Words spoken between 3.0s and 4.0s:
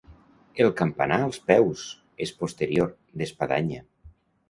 d'espadanya.